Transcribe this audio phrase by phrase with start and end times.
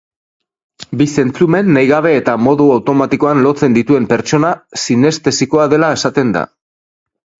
[1.01, 6.43] Bi zentzumen nahi gabe eta modu automatikoan lotzen dituen pertsona sinestesikoa dela esaten da.